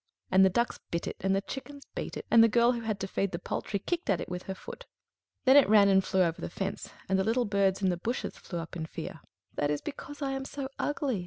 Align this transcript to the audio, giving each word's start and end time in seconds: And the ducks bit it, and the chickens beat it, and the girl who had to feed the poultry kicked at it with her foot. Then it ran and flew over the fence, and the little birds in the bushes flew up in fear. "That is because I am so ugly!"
And 0.31 0.43
the 0.43 0.49
ducks 0.49 0.79
bit 0.89 1.05
it, 1.07 1.15
and 1.19 1.35
the 1.35 1.41
chickens 1.43 1.85
beat 1.93 2.17
it, 2.17 2.25
and 2.31 2.43
the 2.43 2.47
girl 2.47 2.71
who 2.71 2.81
had 2.81 2.99
to 3.01 3.07
feed 3.07 3.31
the 3.31 3.37
poultry 3.37 3.77
kicked 3.77 4.09
at 4.09 4.19
it 4.19 4.29
with 4.29 4.41
her 4.49 4.55
foot. 4.55 4.87
Then 5.45 5.55
it 5.55 5.69
ran 5.69 5.89
and 5.89 6.03
flew 6.03 6.23
over 6.23 6.41
the 6.41 6.49
fence, 6.49 6.89
and 7.07 7.19
the 7.19 7.23
little 7.23 7.45
birds 7.45 7.83
in 7.83 7.89
the 7.89 7.97
bushes 7.97 8.35
flew 8.35 8.57
up 8.57 8.75
in 8.75 8.87
fear. 8.87 9.19
"That 9.53 9.69
is 9.69 9.79
because 9.79 10.23
I 10.23 10.31
am 10.31 10.45
so 10.45 10.69
ugly!" 10.79 11.19